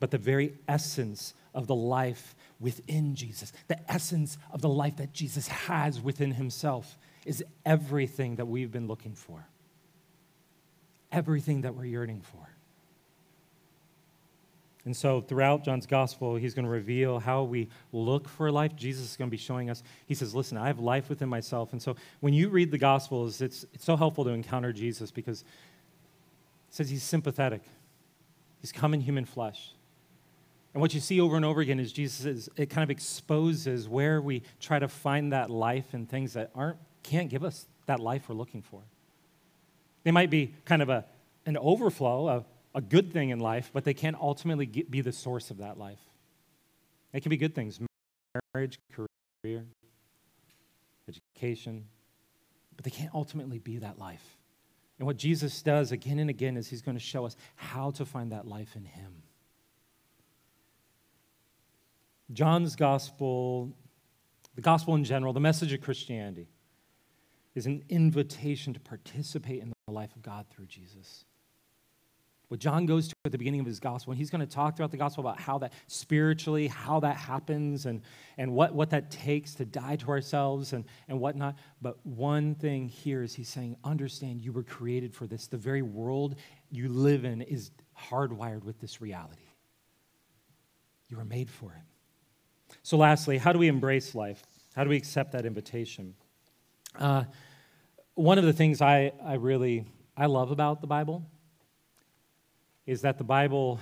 [0.00, 3.52] but the very essence of the life within Jesus.
[3.68, 8.88] The essence of the life that Jesus has within himself is everything that we've been
[8.88, 9.46] looking for,
[11.10, 12.51] everything that we're yearning for.
[14.84, 18.74] And so, throughout John's gospel, he's going to reveal how we look for life.
[18.74, 19.82] Jesus is going to be showing us.
[20.06, 21.72] He says, Listen, I have life within myself.
[21.72, 25.42] And so, when you read the gospels, it's, it's so helpful to encounter Jesus because
[25.42, 25.46] it
[26.70, 27.62] says he's sympathetic,
[28.60, 29.72] he's come in human flesh.
[30.74, 33.88] And what you see over and over again is Jesus is, it kind of exposes
[33.88, 38.00] where we try to find that life in things that aren't can't give us that
[38.00, 38.80] life we're looking for.
[40.04, 41.04] They might be kind of a,
[41.46, 45.12] an overflow, a, a good thing in life, but they can't ultimately get, be the
[45.12, 46.00] source of that life.
[47.12, 47.80] They can be good things
[48.54, 49.64] marriage, career,
[51.08, 51.84] education,
[52.76, 54.36] but they can't ultimately be that life.
[54.98, 58.04] And what Jesus does again and again is he's going to show us how to
[58.04, 59.22] find that life in him.
[62.32, 63.72] John's gospel,
[64.54, 66.48] the gospel in general, the message of Christianity,
[67.54, 71.24] is an invitation to participate in the life of God through Jesus.
[72.52, 74.76] What John goes to at the beginning of his gospel, and he's going to talk
[74.76, 78.02] throughout the gospel about how that spiritually, how that happens, and,
[78.36, 81.56] and what, what that takes to die to ourselves and, and whatnot.
[81.80, 85.46] But one thing here is he's saying, understand you were created for this.
[85.46, 86.34] The very world
[86.70, 89.48] you live in is hardwired with this reality.
[91.08, 92.76] You were made for it.
[92.82, 94.42] So, lastly, how do we embrace life?
[94.74, 96.12] How do we accept that invitation?
[96.98, 97.24] Uh,
[98.12, 99.86] one of the things I, I really
[100.18, 101.26] I love about the Bible
[102.86, 103.80] is that the Bible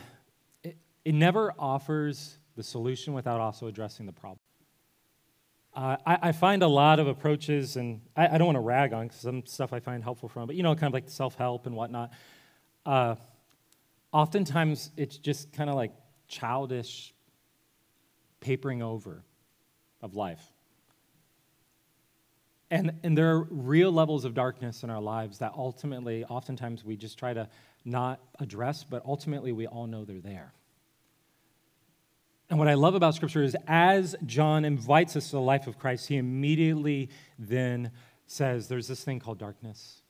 [0.62, 4.38] it, it never offers the solution without also addressing the problem.
[5.74, 8.92] Uh, I, I, find a lot of approaches, and I, I don't want to rag
[8.92, 11.66] on some stuff I find helpful from, but you know, kind of like self help
[11.66, 12.10] and whatnot.
[12.84, 13.14] Uh,
[14.12, 15.92] oftentimes, it's just kind of like
[16.26, 17.14] childish
[18.40, 19.22] papering over
[20.02, 20.42] of life.
[22.72, 26.96] And, and there are real levels of darkness in our lives that ultimately, oftentimes, we
[26.96, 27.48] just try to
[27.84, 30.52] not address, but ultimately, we all know they're there.
[32.50, 35.78] And what I love about Scripture is as John invites us to the life of
[35.78, 37.92] Christ, he immediately then
[38.26, 40.02] says, There's this thing called darkness.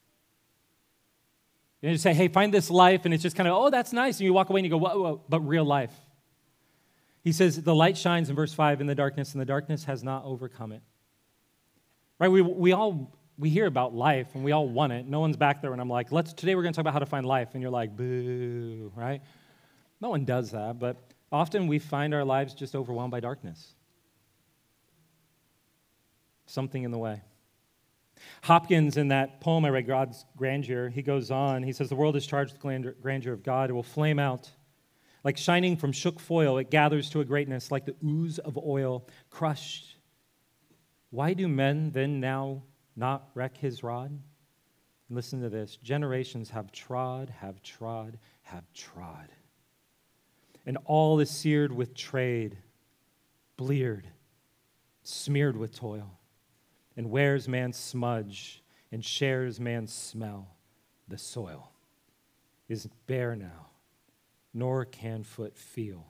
[1.82, 4.18] And you say, Hey, find this life, and it's just kind of, Oh, that's nice.
[4.18, 5.92] And you walk away and you go, Whoa, whoa, but real life.
[7.22, 10.02] He says, The light shines in verse 5 in the darkness, and the darkness has
[10.02, 10.82] not overcome it.
[12.18, 12.28] Right?
[12.28, 15.06] We, we all we hear about life and we all want it.
[15.06, 16.98] No one's back there and I'm like, let's today we're going to talk about how
[17.00, 17.48] to find life.
[17.54, 19.22] And you're like, boo, right?
[20.00, 20.96] No one does that, but
[21.32, 23.74] often we find our lives just overwhelmed by darkness.
[26.46, 27.22] Something in the way.
[28.42, 31.62] Hopkins, in that poem I read, God's Grandeur, he goes on.
[31.62, 33.70] He says, The world is charged with the grandeur of God.
[33.70, 34.50] It will flame out
[35.24, 39.06] like shining from shook foil, it gathers to a greatness like the ooze of oil
[39.28, 39.96] crushed.
[41.10, 42.62] Why do men then now
[42.96, 44.18] not reck his rod?
[45.08, 49.28] Listen to this generations have trod, have trod, have trod.
[50.66, 52.58] And all is seared with trade,
[53.56, 54.06] bleared,
[55.02, 56.18] smeared with toil,
[56.96, 60.56] and wears man's smudge and shares man's smell.
[61.08, 61.72] The soil
[62.68, 63.70] is bare now
[64.52, 66.06] nor can foot feel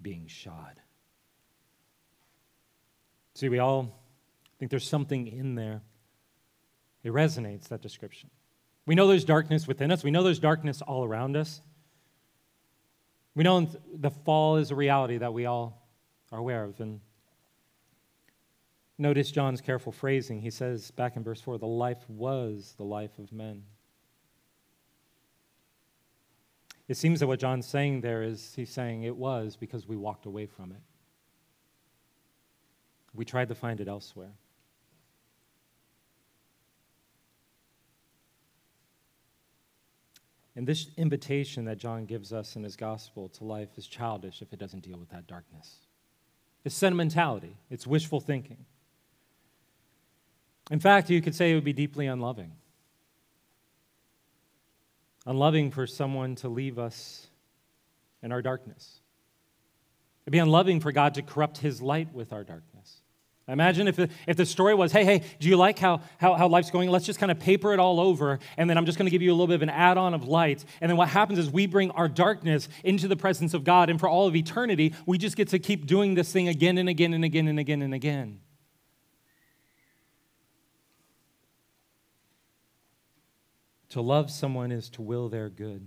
[0.00, 0.80] being shod.
[3.34, 4.00] See, we all
[4.58, 5.82] think there's something in there.
[7.04, 8.30] It resonates, that description.
[8.86, 11.60] We know there's darkness within us, we know there's darkness all around us.
[13.36, 15.88] We know the fall is a reality that we all
[16.30, 16.78] are aware of.
[16.80, 17.00] And
[18.96, 20.40] notice John's careful phrasing.
[20.40, 23.64] He says back in verse 4 the life was the life of men.
[26.86, 30.26] It seems that what John's saying there is he's saying it was because we walked
[30.26, 30.82] away from it.
[33.14, 34.32] We tried to find it elsewhere.
[40.56, 44.52] And this invitation that John gives us in his gospel to life is childish if
[44.52, 45.76] it doesn't deal with that darkness.
[46.64, 48.64] It's sentimentality, it's wishful thinking.
[50.70, 52.52] In fact, you could say it would be deeply unloving
[55.26, 57.26] unloving for someone to leave us
[58.22, 59.00] in our darkness.
[60.24, 62.73] It'd be unloving for God to corrupt his light with our darkness.
[63.46, 66.70] Imagine if, if the story was, hey, hey, do you like how, how, how life's
[66.70, 66.88] going?
[66.88, 69.20] Let's just kind of paper it all over, and then I'm just going to give
[69.20, 70.64] you a little bit of an add on of light.
[70.80, 74.00] And then what happens is we bring our darkness into the presence of God, and
[74.00, 77.12] for all of eternity, we just get to keep doing this thing again and again
[77.12, 78.40] and again and again and again.
[83.90, 85.86] To love someone is to will their good.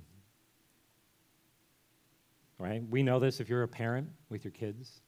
[2.60, 2.84] Right?
[2.88, 5.02] We know this if you're a parent with your kids.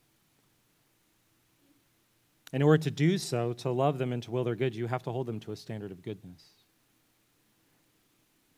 [2.51, 5.03] In order to do so, to love them and to will their good, you have
[5.03, 6.43] to hold them to a standard of goodness.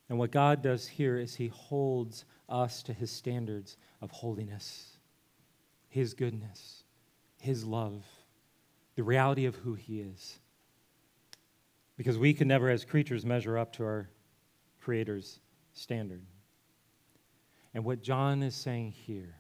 [0.09, 4.97] And what God does here is He holds us to His standards of holiness,
[5.89, 6.83] His goodness,
[7.37, 8.05] His love,
[8.95, 10.39] the reality of who He is.
[11.97, 14.09] Because we can never, as creatures, measure up to our
[14.81, 15.39] Creator's
[15.73, 16.23] standard.
[17.73, 19.35] And what John is saying here,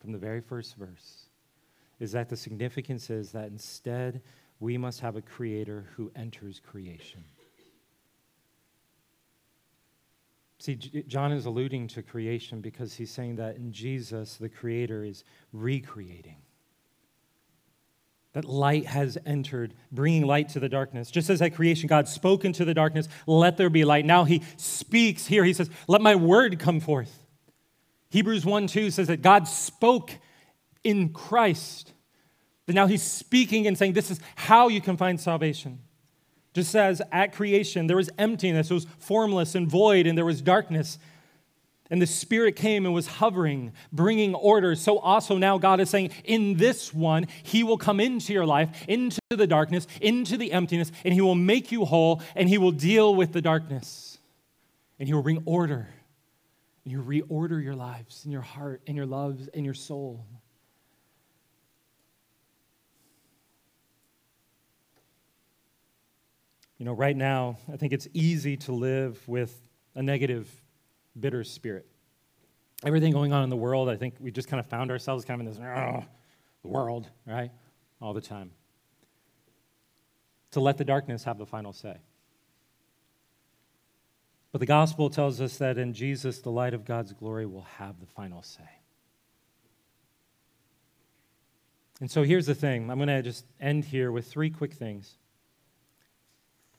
[0.00, 1.27] from the very first verse,
[2.00, 4.22] is that the significance is that instead
[4.60, 7.24] we must have a creator who enters creation.
[10.60, 15.22] See, John is alluding to creation because he's saying that in Jesus, the creator is
[15.52, 16.38] recreating.
[18.32, 21.10] That light has entered, bringing light to the darkness.
[21.10, 24.04] Just as at creation, God spoke into the darkness, let there be light.
[24.04, 25.44] Now he speaks here.
[25.44, 27.24] He says, let my word come forth.
[28.10, 30.12] Hebrews 1 2 says that God spoke
[30.84, 31.92] in Christ.
[32.66, 35.80] But now he's speaking and saying, This is how you can find salvation.
[36.54, 40.42] Just as at creation there was emptiness, it was formless and void, and there was
[40.42, 40.98] darkness.
[41.90, 44.74] And the Spirit came and was hovering, bringing order.
[44.74, 48.84] So also now God is saying, in this one, He will come into your life,
[48.86, 52.72] into the darkness, into the emptiness, and He will make you whole, and He will
[52.72, 54.18] deal with the darkness.
[54.98, 55.88] And He will bring order.
[56.84, 60.26] And you reorder your lives and your heart and your loves and your soul.
[66.78, 70.48] You know, right now, I think it's easy to live with a negative,
[71.18, 71.86] bitter spirit.
[72.84, 75.40] Everything going on in the world, I think we just kind of found ourselves kind
[75.40, 76.04] of in this oh,
[76.62, 77.50] world, right?
[78.00, 78.52] All the time.
[80.52, 81.96] To let the darkness have the final say.
[84.52, 87.98] But the gospel tells us that in Jesus, the light of God's glory will have
[88.00, 88.62] the final say.
[92.00, 95.16] And so here's the thing I'm going to just end here with three quick things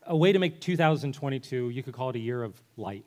[0.10, 3.06] a way to make 2022, you could call it a year of light.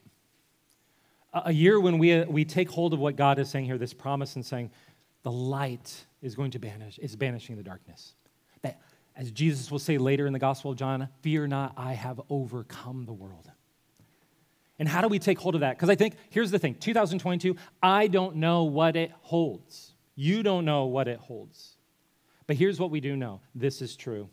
[1.35, 3.93] A year when we, uh, we take hold of what God is saying here, this
[3.93, 4.71] promise, and saying,
[5.25, 8.15] the light is going to banish, is banishing the darkness.
[8.63, 8.81] That,
[9.17, 13.05] as Jesus will say later in the Gospel of John, fear not, I have overcome
[13.05, 13.51] the world.
[14.79, 15.77] And how do we take hold of that?
[15.77, 19.93] Because I think, here's the thing 2022, I don't know what it holds.
[20.15, 21.77] You don't know what it holds.
[22.47, 24.29] But here's what we do know this is true.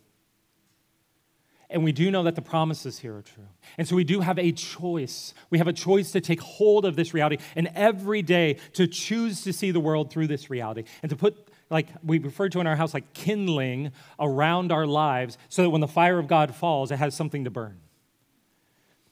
[1.72, 3.48] And we do know that the promises here are true.
[3.78, 5.36] And so we do have a choice.
[5.52, 9.44] We have a choice to take hold of this reality and every day to choose
[9.44, 11.38] to see the world through this reality and to put,
[11.70, 15.82] like we refer to in our house, like kindling around our lives so that when
[15.82, 17.80] the fire of God falls, it has something to burn.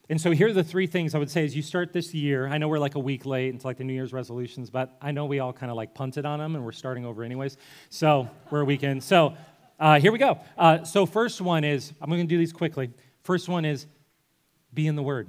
[0.09, 2.47] And so here are the three things I would say as you start this year.
[2.47, 5.11] I know we're like a week late into like the New Year's resolutions, but I
[5.11, 7.57] know we all kind of like punted on them and we're starting over anyways.
[7.89, 9.03] So we're a weekend.
[9.03, 9.35] So
[9.79, 10.39] uh, here we go.
[10.57, 12.89] Uh, so, first one is I'm going to do these quickly.
[13.23, 13.85] First one is
[14.73, 15.27] be in the Word.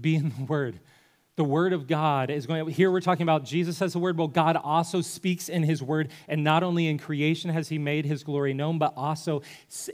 [0.00, 0.80] Be in the Word.
[1.36, 4.16] The Word of God is going, here we're talking about Jesus as the Word.
[4.16, 6.10] Well, God also speaks in His Word.
[6.28, 9.42] And not only in creation has He made His glory known, but also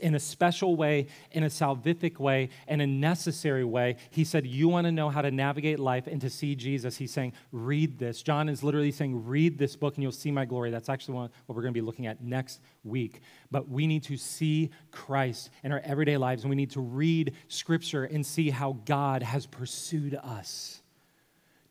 [0.03, 3.95] in a special way, in a salvific way, in a necessary way.
[4.11, 6.95] He said, You want to know how to navigate life and to see Jesus.
[6.97, 8.21] He's saying, Read this.
[8.21, 10.69] John is literally saying, Read this book and you'll see my glory.
[10.69, 13.21] That's actually what we're going to be looking at next week.
[13.49, 17.33] But we need to see Christ in our everyday lives and we need to read
[17.47, 20.80] Scripture and see how God has pursued us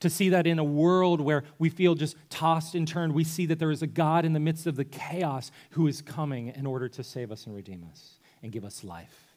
[0.00, 3.46] to see that in a world where we feel just tossed and turned, we see
[3.46, 6.66] that there is a God in the midst of the chaos who is coming in
[6.66, 9.36] order to save us and redeem us and give us life.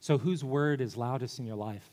[0.00, 1.88] So, whose word is loudest in your life?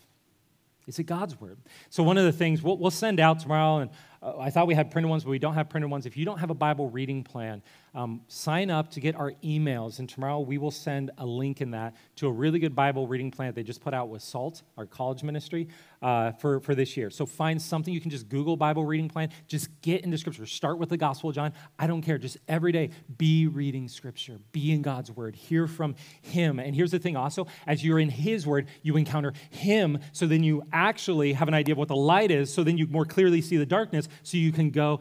[0.88, 1.60] Is it God's word?
[1.92, 4.76] So, one of the things we'll, we'll send out tomorrow, and uh, I thought we
[4.76, 6.06] had printed ones, but we don't have printed ones.
[6.06, 7.62] If you don't have a Bible reading plan,
[7.96, 11.72] um, sign up to get our emails, and tomorrow we will send a link in
[11.72, 14.62] that to a really good Bible reading plan that they just put out with SALT,
[14.78, 15.68] our college ministry,
[16.02, 17.10] uh, for, for this year.
[17.10, 19.30] So find something you can just Google Bible reading plan.
[19.48, 20.46] Just get into Scripture.
[20.46, 21.54] Start with the Gospel of John.
[21.78, 22.18] I don't care.
[22.18, 26.60] Just every day, be reading Scripture, be in God's Word, hear from Him.
[26.60, 30.44] And here's the thing also, as you're in His Word, you encounter Him, so then
[30.44, 33.42] you actually have an idea of what the light is, so then you more clearly
[33.42, 35.00] see the darkness, so you can go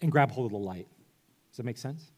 [0.00, 0.86] and grab hold of the light
[1.50, 2.10] Does that make sense?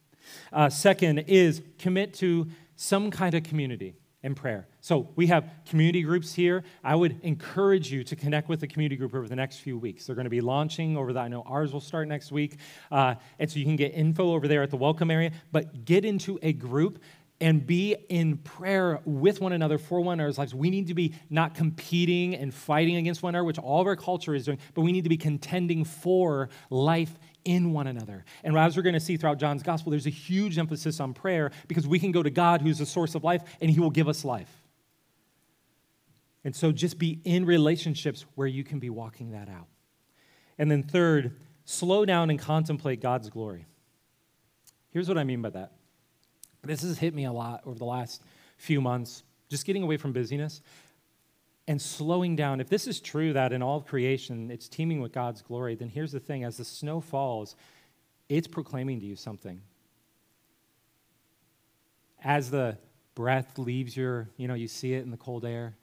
[0.52, 4.66] Uh, second is commit to some kind of community and prayer.
[4.82, 6.62] So we have community groups here.
[6.84, 10.04] I would encourage you to connect with the community group over the next few weeks.
[10.04, 12.58] They're going to be launching over the, I know ours will start next week.
[12.90, 16.04] Uh, and so you can get info over there at the welcome area, but get
[16.04, 17.02] into a group
[17.40, 20.54] and be in prayer with one another for one another's lives.
[20.54, 23.96] We need to be not competing and fighting against one another, which all of our
[23.96, 28.24] culture is doing, but we need to be contending for life in one another.
[28.44, 31.50] And as we're going to see throughout John's gospel, there's a huge emphasis on prayer
[31.66, 34.08] because we can go to God, who's the source of life, and he will give
[34.08, 34.50] us life.
[36.44, 39.66] And so just be in relationships where you can be walking that out.
[40.58, 43.66] And then, third, slow down and contemplate God's glory.
[44.90, 45.72] Here's what I mean by that.
[46.62, 48.22] This has hit me a lot over the last
[48.56, 50.60] few months, just getting away from busyness
[51.66, 52.60] and slowing down.
[52.60, 55.88] If this is true that in all of creation it's teeming with God's glory, then
[55.88, 57.56] here's the thing as the snow falls,
[58.28, 59.60] it's proclaiming to you something.
[62.22, 62.76] As the
[63.14, 65.76] breath leaves your, you know, you see it in the cold air,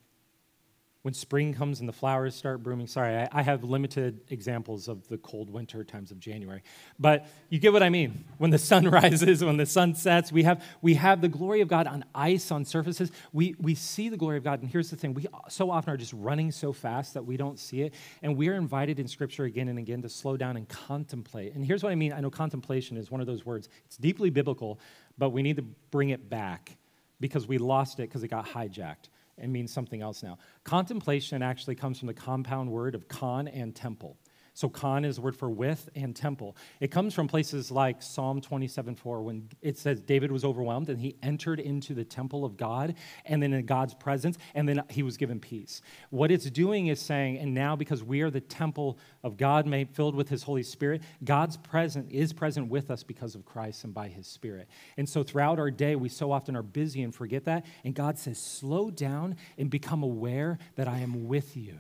[1.08, 2.86] when spring comes and the flowers start blooming.
[2.86, 6.64] Sorry, I, I, have limited examples of the cold winter times of January,
[7.00, 8.26] but you get what I mean.
[8.40, 11.70] When the sun rises, when the sun sets, we have, we have the glory of
[11.70, 13.10] God on ice, on surfaces.
[13.32, 15.96] We, we see the glory of God, and here's the thing we so often are
[15.96, 19.46] just running so fast that we don't see it, and we are invited in Scripture
[19.46, 21.56] again and again to slow down and contemplate.
[21.56, 24.30] And here's what I mean I know contemplation is one of those words, it's deeply
[24.30, 24.78] biblical,
[25.18, 26.76] but we need to bring it back
[27.22, 29.08] because we lost it because it got hijacked
[29.38, 30.38] and means something else now.
[30.64, 34.18] Contemplation actually comes from the compound word of con and temple.
[34.58, 36.58] So, con is a word for with and temple.
[36.80, 41.00] It comes from places like Psalm 27 4, when it says David was overwhelmed and
[41.00, 42.96] he entered into the temple of God
[43.26, 45.84] and then in God's presence, and then he was given peace.
[46.10, 49.92] What it's doing is saying, and now because we are the temple of God made
[49.92, 53.94] filled with his Holy Spirit, God's present is present with us because of Christ and
[53.94, 54.68] by his Spirit.
[54.98, 57.64] And so throughout our day, we so often are busy and forget that.
[57.84, 61.78] And God says, slow down and become aware that I am with you.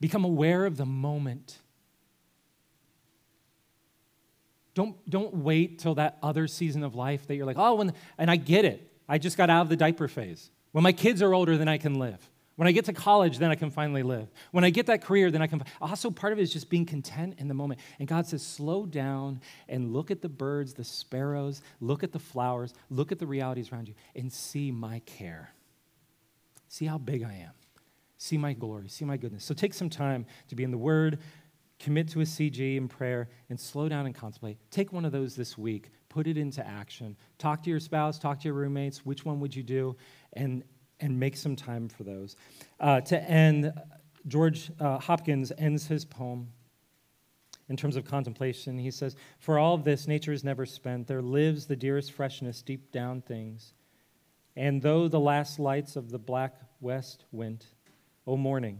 [0.00, 1.58] Become aware of the moment.
[4.74, 8.30] Don't, don't wait till that other season of life that you're like, oh, when, and
[8.30, 8.90] I get it.
[9.08, 10.50] I just got out of the diaper phase.
[10.72, 12.28] When my kids are older, then I can live.
[12.56, 14.28] When I get to college, then I can finally live.
[14.52, 15.62] When I get that career, then I can.
[15.80, 17.80] Also, part of it is just being content in the moment.
[17.98, 22.18] And God says, slow down and look at the birds, the sparrows, look at the
[22.18, 25.52] flowers, look at the realities around you, and see my care.
[26.68, 27.63] See how big I am
[28.24, 29.44] see my glory, see my goodness.
[29.44, 31.18] So take some time to be in the Word,
[31.78, 34.56] commit to a CG in prayer, and slow down and contemplate.
[34.70, 37.16] Take one of those this week, put it into action.
[37.36, 39.04] Talk to your spouse, talk to your roommates.
[39.04, 39.96] Which one would you do?
[40.32, 40.64] And,
[41.00, 42.36] and make some time for those.
[42.80, 43.74] Uh, to end,
[44.26, 46.48] George uh, Hopkins ends his poem
[47.68, 48.78] in terms of contemplation.
[48.78, 51.06] He says, For all of this, nature is never spent.
[51.06, 53.74] There lives the dearest freshness deep down things.
[54.56, 57.66] And though the last lights of the black west went,
[58.26, 58.78] O morning,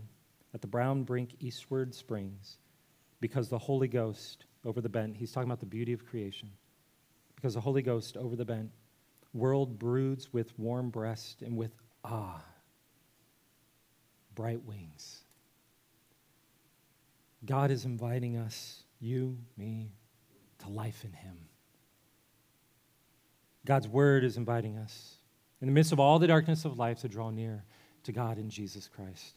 [0.55, 2.59] at the brown brink eastward springs,
[3.21, 6.51] because the Holy Ghost over the bent, he's talking about the beauty of creation,
[7.37, 8.71] because the Holy Ghost over the bent,
[9.35, 11.73] world broods with warm breast and with
[12.05, 12.43] ah,
[14.35, 15.25] bright wings.
[17.45, 19.93] God is inviting us, you, me,
[20.61, 21.37] to life in Him.
[23.67, 25.17] God's word is inviting us,
[25.61, 27.65] in the midst of all the darkness of life, to draw near
[28.05, 29.35] to God in Jesus Christ.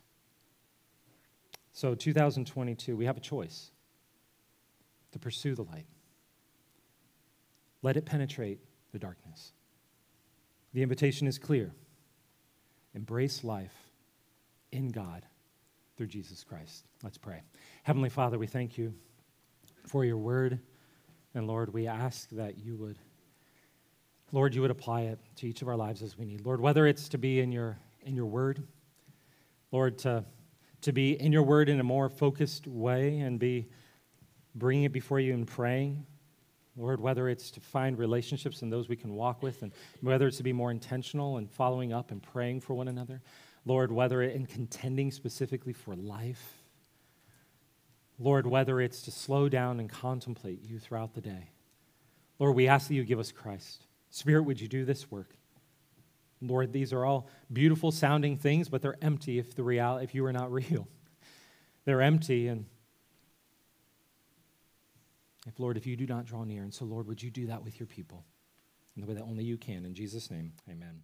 [1.73, 3.71] So, 2022, we have a choice
[5.11, 5.85] to pursue the light.
[7.81, 8.59] Let it penetrate
[8.91, 9.53] the darkness.
[10.73, 11.73] The invitation is clear
[12.93, 13.91] embrace life
[14.71, 15.23] in God
[15.95, 16.85] through Jesus Christ.
[17.03, 17.43] Let's pray.
[17.83, 18.93] Heavenly Father, we thank you
[19.85, 20.59] for your word.
[21.35, 22.97] And Lord, we ask that you would,
[24.31, 26.43] Lord, you would apply it to each of our lives as we need.
[26.43, 27.77] Lord, whether it's to be in your
[28.07, 28.63] in your word,
[29.71, 30.23] Lord, to,
[30.81, 33.67] to be in your word in a more focused way and be
[34.55, 36.05] bringing it before you and praying.
[36.75, 40.37] Lord, whether it's to find relationships and those we can walk with, and whether it's
[40.37, 43.21] to be more intentional and following up and praying for one another.
[43.65, 46.63] Lord, whether in contending specifically for life.
[48.19, 51.51] Lord, whether it's to slow down and contemplate you throughout the day.
[52.39, 53.83] Lord, we ask that you give us Christ.
[54.09, 55.36] Spirit, would you do this work?
[56.41, 60.25] Lord, these are all beautiful sounding things, but they're empty if the real if you
[60.25, 60.87] are not real.
[61.85, 62.65] They're empty and
[65.47, 66.63] if Lord, if you do not draw near.
[66.63, 68.25] And so, Lord, would you do that with your people
[68.97, 69.85] in the way that only you can.
[69.85, 71.01] In Jesus' name, amen.